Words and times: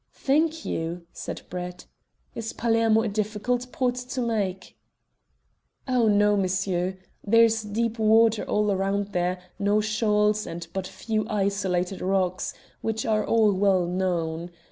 "Thank 0.15 0.65
you," 0.65 1.05
said 1.13 1.43
Brett. 1.51 1.85
"Is 2.33 2.53
Palermo 2.53 3.03
a 3.03 3.07
difficult 3.07 3.71
port 3.71 3.93
to 3.93 4.19
make?" 4.19 4.75
"Oh 5.87 6.07
no, 6.07 6.35
monsieur. 6.35 6.97
There 7.23 7.43
is 7.43 7.61
deep 7.61 7.99
water 7.99 8.43
all 8.43 8.75
round 8.75 9.13
here, 9.13 9.37
no 9.59 9.79
shoals, 9.79 10.47
and 10.47 10.67
but 10.73 10.87
few 10.87 11.27
isolated 11.29 12.01
rocks, 12.01 12.51
which 12.81 13.05
are 13.05 13.23
all 13.23 13.53
well 13.53 13.85
known. 13.85 14.49